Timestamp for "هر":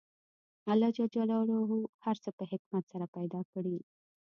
2.05-2.15